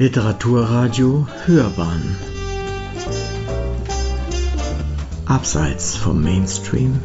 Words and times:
Literaturradio 0.00 1.26
Hörbahn. 1.44 2.16
Abseits 5.26 5.96
vom 5.96 6.22
Mainstream. 6.22 7.00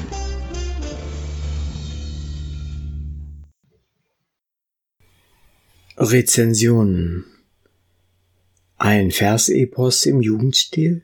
Rezensionen 5.98 7.26
Ein 8.78 9.10
Versepos 9.10 10.06
im 10.06 10.22
Jugendstil? 10.22 11.02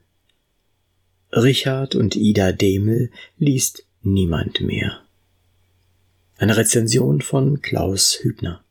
Richard 1.32 1.96
und 1.96 2.16
Ida 2.16 2.52
Demel 2.52 3.10
liest 3.40 3.88
niemand 4.04 4.62
mehr. 4.62 5.02
Eine 6.38 6.56
Rezension 6.56 7.22
von 7.22 7.64
Klaus 7.64 8.20
Hübner 8.22 8.64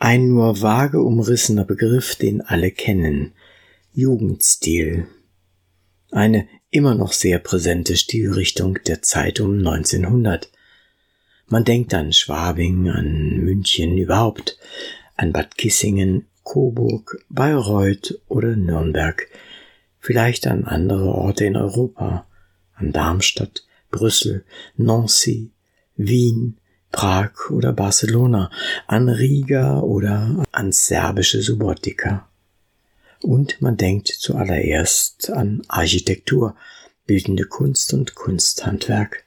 ein 0.00 0.28
nur 0.28 0.62
vage 0.62 1.00
umrissener 1.02 1.66
Begriff, 1.66 2.16
den 2.16 2.40
alle 2.40 2.70
kennen. 2.70 3.32
Jugendstil. 3.92 5.06
Eine 6.10 6.48
immer 6.70 6.94
noch 6.94 7.12
sehr 7.12 7.38
präsente 7.38 7.96
Stilrichtung 7.96 8.78
der 8.86 9.02
Zeit 9.02 9.40
um 9.40 9.58
1900. 9.58 10.50
Man 11.48 11.64
denkt 11.64 11.92
an 11.92 12.14
Schwabing, 12.14 12.88
an 12.88 13.36
München 13.38 13.98
überhaupt, 13.98 14.56
an 15.16 15.32
Bad 15.32 15.58
Kissingen, 15.58 16.26
Coburg, 16.44 17.22
Bayreuth 17.28 18.18
oder 18.26 18.56
Nürnberg, 18.56 19.28
vielleicht 19.98 20.46
an 20.46 20.64
andere 20.64 21.12
Orte 21.12 21.44
in 21.44 21.56
Europa, 21.56 22.26
an 22.74 22.92
Darmstadt, 22.92 23.64
Brüssel, 23.90 24.46
Nancy, 24.76 25.50
Wien, 25.96 26.59
Prag 26.92 27.50
oder 27.50 27.72
Barcelona, 27.72 28.50
an 28.86 29.08
Riga 29.08 29.80
oder 29.80 30.44
ans 30.52 30.86
serbische 30.86 31.40
Subotica. 31.42 32.28
Und 33.22 33.60
man 33.60 33.76
denkt 33.76 34.08
zuallererst 34.08 35.30
an 35.30 35.62
Architektur, 35.68 36.56
bildende 37.06 37.44
Kunst 37.44 37.92
und 37.92 38.14
Kunsthandwerk, 38.14 39.24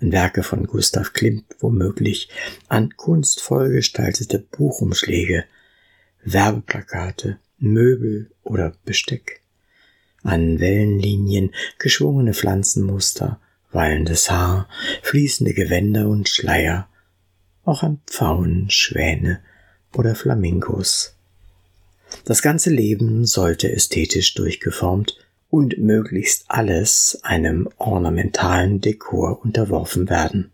an 0.00 0.12
Werke 0.12 0.42
von 0.42 0.66
Gustav 0.66 1.12
Klimt 1.12 1.44
womöglich, 1.60 2.28
an 2.68 2.96
kunstvoll 2.96 3.70
gestaltete 3.70 4.38
Buchumschläge, 4.38 5.44
Werbeplakate, 6.24 7.38
Möbel 7.58 8.30
oder 8.42 8.74
Besteck, 8.84 9.42
an 10.22 10.60
Wellenlinien, 10.60 11.54
geschwungene 11.78 12.34
Pflanzenmuster, 12.34 13.40
wallendes 13.72 14.30
Haar, 14.30 14.68
fließende 15.02 15.54
Gewänder 15.54 16.08
und 16.08 16.28
Schleier, 16.28 16.88
auch 17.64 17.82
an 17.82 18.00
Pfauen, 18.06 18.70
Schwäne 18.70 19.40
oder 19.94 20.14
Flamingos. 20.14 21.14
Das 22.24 22.42
ganze 22.42 22.70
Leben 22.70 23.26
sollte 23.26 23.70
ästhetisch 23.70 24.34
durchgeformt 24.34 25.18
und 25.50 25.78
möglichst 25.78 26.44
alles 26.48 27.18
einem 27.22 27.68
ornamentalen 27.78 28.80
Dekor 28.80 29.42
unterworfen 29.42 30.08
werden. 30.08 30.50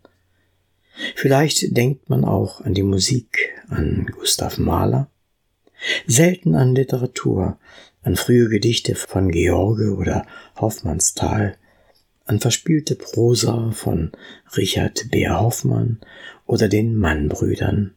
Vielleicht 1.15 1.75
denkt 1.75 2.09
man 2.09 2.23
auch 2.23 2.61
an 2.61 2.73
die 2.73 2.83
Musik, 2.83 3.53
an 3.69 4.07
Gustav 4.17 4.57
Mahler, 4.57 5.09
selten 6.07 6.55
an 6.55 6.73
Literatur, 6.73 7.57
an 8.03 8.15
frühe 8.15 8.47
Gedichte 8.47 8.95
von 8.95 9.31
George 9.31 9.93
oder 9.95 10.25
Hoffmannsthal, 10.55 11.57
an 12.25 12.39
verspielte 12.39 12.95
Prosa 12.95 13.71
von 13.71 14.11
Richard 14.57 15.11
Beer 15.11 15.39
Hoffmann 15.39 15.99
oder 16.45 16.67
den 16.67 16.95
Mannbrüdern. 16.95 17.93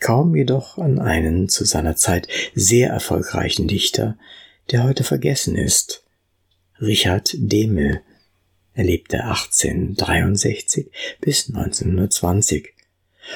Kaum 0.00 0.36
jedoch 0.36 0.78
an 0.78 1.00
einen 1.00 1.48
zu 1.48 1.64
seiner 1.64 1.96
Zeit 1.96 2.28
sehr 2.54 2.90
erfolgreichen 2.90 3.66
Dichter, 3.66 4.16
der 4.70 4.84
heute 4.84 5.02
vergessen 5.02 5.56
ist. 5.56 6.04
Richard 6.80 7.34
Demel. 7.34 8.00
Er 8.74 8.84
lebte 8.84 9.24
1863 9.24 10.92
bis 11.20 11.48
1920. 11.48 12.72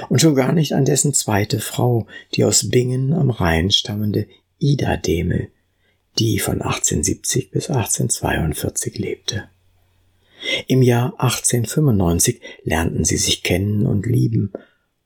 Und 0.08 0.20
schon 0.20 0.36
gar 0.36 0.52
nicht 0.52 0.72
an 0.72 0.84
dessen 0.84 1.12
zweite 1.12 1.58
Frau, 1.58 2.06
die 2.34 2.44
aus 2.44 2.70
Bingen 2.70 3.12
am 3.12 3.30
Rhein 3.30 3.72
stammende 3.72 4.28
Ida 4.58 4.96
Demel, 4.96 5.48
die 6.20 6.38
von 6.38 6.62
1870 6.62 7.50
bis 7.50 7.68
1842 7.68 8.98
lebte. 8.98 9.48
Im 10.66 10.82
Jahr 10.82 11.14
1895 11.18 12.40
lernten 12.64 13.04
sie 13.04 13.16
sich 13.16 13.42
kennen 13.42 13.86
und 13.86 14.06
lieben, 14.06 14.52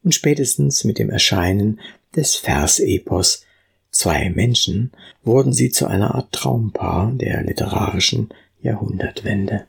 und 0.02 0.14
spätestens 0.14 0.84
mit 0.84 0.98
dem 0.98 1.10
Erscheinen 1.10 1.80
des 2.14 2.36
Versepos 2.36 3.42
Zwei 3.90 4.28
Menschen 4.28 4.92
wurden 5.24 5.54
sie 5.54 5.70
zu 5.70 5.86
einer 5.86 6.14
Art 6.14 6.30
Traumpaar 6.30 7.12
der 7.14 7.42
literarischen 7.42 8.28
Jahrhundertwende. 8.60 9.66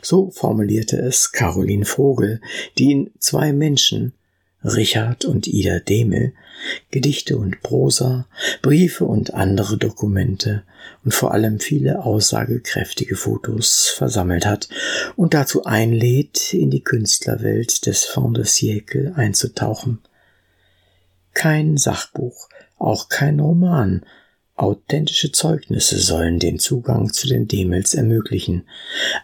So 0.00 0.30
formulierte 0.30 0.96
es 0.98 1.32
Caroline 1.32 1.84
Vogel, 1.84 2.40
die 2.78 2.92
in 2.92 3.10
Zwei 3.18 3.52
Menschen 3.52 4.12
Richard 4.64 5.24
und 5.24 5.46
Ida 5.46 5.80
Demel, 5.80 6.32
Gedichte 6.90 7.36
und 7.36 7.62
Prosa, 7.62 8.26
Briefe 8.60 9.04
und 9.04 9.34
andere 9.34 9.76
Dokumente 9.76 10.62
und 11.04 11.12
vor 11.12 11.32
allem 11.32 11.58
viele 11.58 12.04
aussagekräftige 12.04 13.16
Fotos 13.16 13.88
versammelt 13.88 14.46
hat 14.46 14.68
und 15.16 15.34
dazu 15.34 15.64
einlädt, 15.64 16.54
in 16.54 16.70
die 16.70 16.84
Künstlerwelt 16.84 17.86
des 17.86 18.04
Fond 18.04 18.36
de 18.36 18.44
Siècle 18.44 19.14
einzutauchen. 19.14 19.98
Kein 21.34 21.76
Sachbuch, 21.76 22.48
auch 22.78 23.08
kein 23.08 23.40
Roman, 23.40 24.04
authentische 24.54 25.32
Zeugnisse 25.32 25.98
sollen 25.98 26.38
den 26.38 26.58
Zugang 26.58 27.12
zu 27.12 27.26
den 27.26 27.48
Demels 27.48 27.94
ermöglichen. 27.94 28.64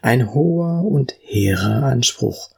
Ein 0.02 0.34
hoher 0.34 0.84
und 0.84 1.14
hehrer 1.20 1.84
Anspruch, 1.84 2.50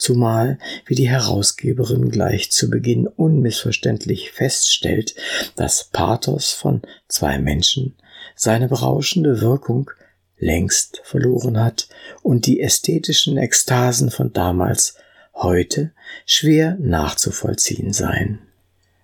zumal 0.00 0.58
wie 0.86 0.94
die 0.94 1.08
Herausgeberin 1.08 2.10
gleich 2.10 2.50
zu 2.50 2.70
Beginn 2.70 3.06
unmissverständlich 3.06 4.32
feststellt, 4.32 5.14
dass 5.56 5.84
Pathos 5.84 6.52
von 6.52 6.82
zwei 7.08 7.38
Menschen 7.38 7.96
seine 8.34 8.68
berauschende 8.68 9.40
Wirkung 9.40 9.90
längst 10.38 11.00
verloren 11.04 11.62
hat 11.62 11.88
und 12.22 12.46
die 12.46 12.60
ästhetischen 12.60 13.36
Ekstasen 13.36 14.10
von 14.10 14.32
damals 14.32 14.96
heute 15.34 15.92
schwer 16.26 16.76
nachzuvollziehen 16.80 17.92
seien. 17.92 18.49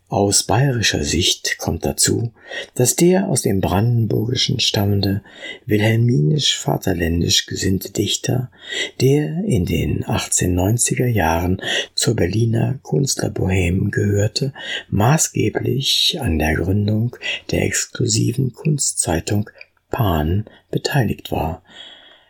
Aus 0.08 0.44
bayerischer 0.44 1.02
Sicht 1.02 1.58
kommt 1.58 1.84
dazu, 1.84 2.32
dass 2.76 2.94
der 2.94 3.28
aus 3.28 3.42
dem 3.42 3.60
Brandenburgischen 3.60 4.60
stammende, 4.60 5.22
wilhelminisch-vaterländisch 5.66 7.46
gesinnte 7.46 7.90
Dichter, 7.90 8.52
der 9.00 9.42
in 9.44 9.64
den 9.64 10.04
1890er 10.04 11.06
Jahren 11.06 11.60
zur 11.96 12.14
Berliner 12.14 12.78
Künstlerbohème 12.84 13.90
gehörte, 13.90 14.52
maßgeblich 14.90 16.18
an 16.20 16.38
der 16.38 16.54
Gründung 16.54 17.16
der 17.50 17.64
exklusiven 17.64 18.52
Kunstzeitung 18.52 19.50
Pan 19.90 20.44
beteiligt 20.70 21.32
war, 21.32 21.64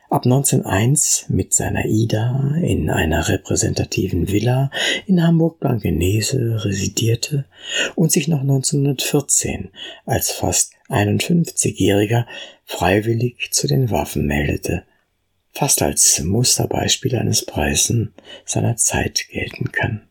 ab 0.09 0.25
1901 0.25 1.27
mit 1.29 1.53
seiner 1.53 1.85
Ida 1.85 2.55
in 2.63 2.91
einer 2.91 3.29
repräsentativen 3.29 4.29
Villa 4.29 4.71
in 5.07 5.23
Hamburg-Blankenese 5.23 6.65
residierte 6.65 7.47
und 7.95 8.13
sich 8.13 8.29
noch 8.29 8.41
1914 8.41 9.71
als 10.05 10.31
fast 10.31 10.75
51-Jähriger 10.89 12.27
freiwillig 12.65 13.49
zu 13.51 13.67
den 13.67 13.91
Waffen 13.91 14.27
meldete, 14.27 14.85
fast 15.53 15.83
als 15.83 16.23
Musterbeispiel 16.23 17.17
eines 17.17 17.45
Preisen 17.45 18.15
seiner 18.45 18.77
Zeit 18.77 19.27
gelten 19.31 19.73
kann. 19.73 20.03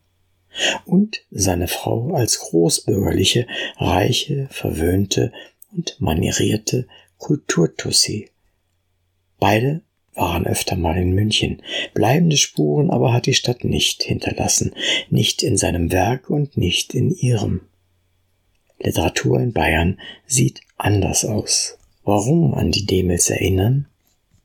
Und 0.85 1.21
seine 1.31 1.67
Frau 1.67 2.13
als 2.13 2.39
großbürgerliche, 2.39 3.45
reiche, 3.77 4.47
verwöhnte 4.51 5.31
und 5.73 5.99
manierierte 5.99 6.87
Kulturtussi. 7.17 8.29
Beide 9.37 9.81
waren 10.15 10.45
öfter 10.45 10.75
mal 10.75 10.97
in 10.97 11.13
München. 11.13 11.61
Bleibende 11.93 12.37
Spuren 12.37 12.89
aber 12.89 13.13
hat 13.13 13.25
die 13.25 13.33
Stadt 13.33 13.63
nicht 13.63 14.03
hinterlassen, 14.03 14.73
nicht 15.09 15.43
in 15.43 15.57
seinem 15.57 15.91
Werk 15.91 16.29
und 16.29 16.57
nicht 16.57 16.93
in 16.93 17.11
ihrem. 17.11 17.61
Literatur 18.79 19.39
in 19.39 19.53
Bayern 19.53 19.99
sieht 20.25 20.61
anders 20.77 21.25
aus. 21.25 21.77
Warum 22.03 22.53
an 22.53 22.71
die 22.71 22.85
Demels 22.85 23.29
erinnern? 23.29 23.87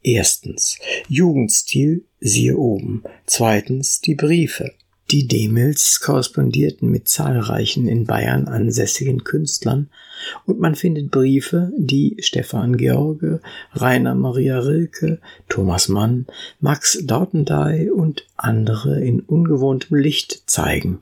Erstens 0.03 0.79
Jugendstil, 1.09 2.05
siehe 2.21 2.57
oben. 2.57 3.03
Zweitens 3.27 4.01
die 4.01 4.15
Briefe. 4.15 4.73
Die 5.11 5.27
Demels 5.27 5.99
korrespondierten 5.99 6.89
mit 6.89 7.09
zahlreichen 7.09 7.89
in 7.89 8.05
Bayern 8.05 8.47
ansässigen 8.47 9.25
Künstlern 9.25 9.91
und 10.47 10.61
man 10.61 10.77
findet 10.77 11.11
Briefe, 11.11 11.73
die 11.77 12.17
Stefan 12.21 12.77
George, 12.77 13.41
Rainer 13.73 14.15
Maria 14.15 14.61
Rilke, 14.61 15.19
Thomas 15.49 15.89
Mann, 15.89 16.27
Max 16.61 17.01
Dautendey 17.03 17.91
und 17.91 18.25
andere 18.37 19.01
in 19.01 19.19
ungewohntem 19.19 19.97
Licht 19.97 20.49
zeigen. 20.49 21.01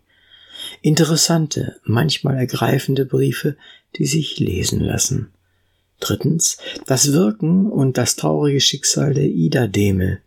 Interessante, 0.80 1.76
manchmal 1.84 2.36
ergreifende 2.36 3.04
Briefe, 3.04 3.56
die 3.96 4.06
sich 4.06 4.38
lesen 4.38 4.80
lassen. 4.80 5.32
Drittens, 6.00 6.56
das 6.86 7.12
Wirken 7.12 7.66
und 7.66 7.98
das 7.98 8.16
traurige 8.16 8.60
Schicksal 8.60 9.12
der 9.12 9.26
Ida 9.26 9.66
Demel. 9.66 10.22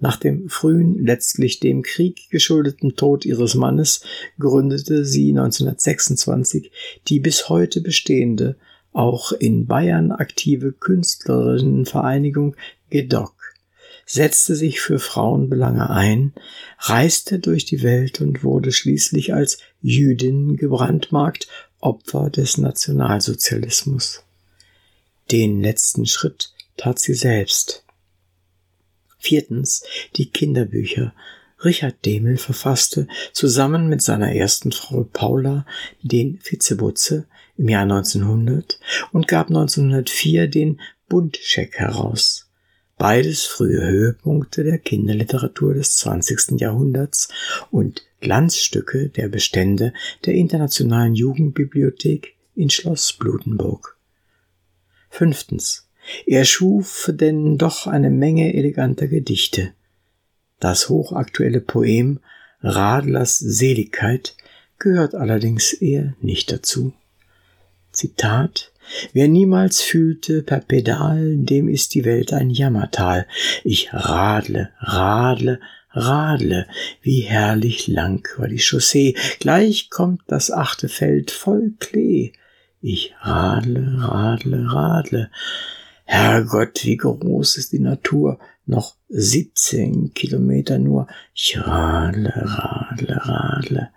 Nach 0.00 0.16
dem 0.16 0.48
frühen, 0.48 1.04
letztlich 1.04 1.58
dem 1.58 1.82
Krieg 1.82 2.30
geschuldeten 2.30 2.94
Tod 2.94 3.24
ihres 3.24 3.54
Mannes 3.54 4.02
gründete 4.38 5.04
sie 5.04 5.30
1926 5.30 6.70
die 7.08 7.18
bis 7.18 7.48
heute 7.48 7.80
bestehende, 7.80 8.56
auch 8.92 9.32
in 9.32 9.66
Bayern 9.66 10.12
aktive 10.12 10.72
Künstlerinnenvereinigung 10.72 12.56
GEDOC, 12.90 13.34
setzte 14.06 14.54
sich 14.54 14.80
für 14.80 14.98
Frauenbelange 14.98 15.90
ein, 15.90 16.32
reiste 16.78 17.38
durch 17.38 17.64
die 17.64 17.82
Welt 17.82 18.20
und 18.20 18.44
wurde 18.44 18.72
schließlich 18.72 19.34
als 19.34 19.58
Jüdin 19.82 20.56
gebrandmarkt, 20.56 21.48
Opfer 21.80 22.30
des 22.30 22.58
Nationalsozialismus. 22.58 24.22
Den 25.30 25.60
letzten 25.60 26.06
Schritt 26.06 26.52
tat 26.76 26.98
sie 26.98 27.14
selbst. 27.14 27.84
Viertens 29.18 29.82
die 30.16 30.30
Kinderbücher. 30.30 31.14
Richard 31.64 32.04
Demel 32.04 32.38
verfasste 32.38 33.08
zusammen 33.32 33.88
mit 33.88 34.00
seiner 34.00 34.32
ersten 34.32 34.70
Frau 34.70 35.02
Paula 35.04 35.66
den 36.02 36.38
Vitzebutze 36.42 37.26
im 37.56 37.68
Jahr 37.68 37.82
1900 37.82 38.78
und 39.12 39.26
gab 39.26 39.48
1904 39.48 40.46
den 40.46 40.80
Buntscheck 41.08 41.78
heraus. 41.78 42.48
Beides 42.96 43.44
frühe 43.44 43.86
Höhepunkte 43.86 44.64
der 44.64 44.78
Kinderliteratur 44.78 45.74
des 45.74 45.96
20. 45.98 46.60
Jahrhunderts 46.60 47.28
und 47.70 48.04
Glanzstücke 48.20 49.08
der 49.08 49.28
Bestände 49.28 49.92
der 50.26 50.34
Internationalen 50.34 51.14
Jugendbibliothek 51.14 52.34
in 52.56 52.70
Schloss 52.70 53.12
Blutenburg. 53.12 53.96
Fünftens. 55.10 55.87
Er 56.26 56.44
schuf 56.44 57.10
denn 57.12 57.58
doch 57.58 57.86
eine 57.86 58.10
Menge 58.10 58.54
eleganter 58.54 59.08
Gedichte. 59.08 59.72
Das 60.60 60.88
hochaktuelle 60.88 61.60
Poem 61.60 62.20
Radlers 62.60 63.38
Seligkeit 63.38 64.34
gehört 64.78 65.14
allerdings 65.14 65.72
eher 65.72 66.14
nicht 66.20 66.50
dazu. 66.50 66.92
Zitat 67.92 68.72
Wer 69.12 69.28
niemals 69.28 69.82
fühlte 69.82 70.42
per 70.42 70.60
Pedal, 70.60 71.36
dem 71.36 71.68
ist 71.68 71.94
die 71.94 72.04
Welt 72.04 72.32
ein 72.32 72.50
Jammertal. 72.50 73.26
Ich 73.62 73.92
radle, 73.92 74.70
radle, 74.80 75.60
radle, 75.90 76.66
wie 77.02 77.20
herrlich 77.20 77.86
lang 77.86 78.26
war 78.38 78.48
die 78.48 78.60
Chaussee. 78.60 79.14
Gleich 79.40 79.90
kommt 79.90 80.22
das 80.26 80.50
achte 80.50 80.88
Feld 80.88 81.30
voll 81.30 81.74
Klee. 81.78 82.32
Ich 82.80 83.14
radle, 83.20 83.94
radle, 83.98 84.72
radle. 84.72 85.30
Herrgott, 86.10 86.86
wie 86.86 86.96
groß 86.96 87.58
ist 87.58 87.72
die 87.74 87.80
Natur? 87.80 88.38
Noch 88.64 88.96
siebzehn 89.10 90.14
Kilometer 90.14 90.78
nur. 90.78 91.06
Ich 91.34 91.58
radle, 91.60 92.32
radle, 92.34 93.16
radle. 93.26 93.90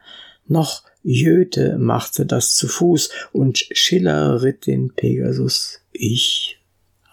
Noch 0.45 0.83
Goethe 1.05 1.77
machte 1.77 2.25
das 2.25 2.53
zu 2.55 2.67
Fuß 2.67 3.11
und 3.31 3.59
Schiller 3.71 4.41
ritt 4.41 4.67
den 4.67 4.93
Pegasus. 4.93 5.79
Ich 5.93 6.59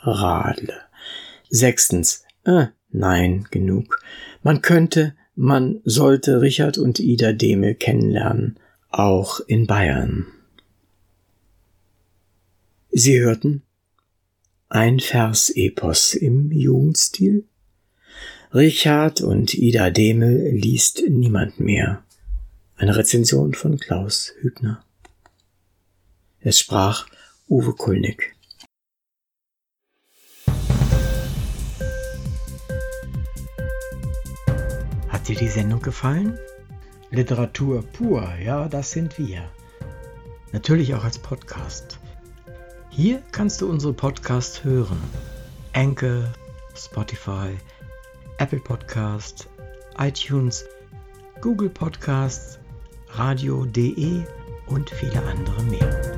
radle. 0.01 0.75
Sechstens. 1.49 2.25
Äh, 2.43 2.67
nein, 2.91 3.47
genug. 3.53 4.03
Man 4.43 4.63
könnte, 4.63 5.15
man 5.37 5.81
sollte 5.85 6.41
Richard 6.41 6.77
und 6.77 6.99
Ida 6.99 7.33
Demel 7.33 7.77
kennenlernen. 7.77 8.59
Auch 8.91 9.39
in 9.47 9.69
Bayern. 9.69 10.27
Sie 12.91 13.21
hörten 13.21 13.63
ein 14.69 15.01
Versepos 15.01 16.15
im 16.15 16.53
Jugendstil? 16.53 17.45
Richard 18.53 19.21
und 19.21 19.55
Ida 19.55 19.91
Demel 19.91 20.51
liest 20.51 21.03
niemand 21.09 21.61
mehr. 21.61 22.03
Eine 22.77 22.97
Rezension 22.97 23.55
von 23.55 23.79
Klaus 23.79 24.33
Hübner. 24.41 24.85
Es 26.41 26.59
sprach 26.59 27.07
Uwe 27.49 27.75
Kulnig. 27.75 28.37
Hat 35.09 35.29
dir 35.29 35.37
die 35.37 35.49
Sendung 35.49 35.81
gefallen? 35.81 36.39
Literatur 37.11 37.83
pur, 37.83 38.29
ja, 38.45 38.69
das 38.69 38.91
sind 38.91 39.19
wir. 39.19 39.51
Natürlich 40.53 40.95
auch 40.95 41.05
als 41.05 41.19
Podcast. 41.19 41.99
Hier 42.99 43.23
kannst 43.31 43.61
du 43.61 43.71
unsere 43.71 43.93
Podcasts 43.93 44.65
hören. 44.65 44.99
Anchor, 45.73 46.25
Spotify, 46.75 47.57
Apple 48.39 48.59
Podcast, 48.59 49.49
iTunes, 50.01 50.65
Google 51.41 51.69
Podcasts, 51.69 52.59
Radio.de 53.11 54.25
und 54.67 54.91
viele 54.91 55.23
andere 55.23 55.63
mehr. 55.63 56.18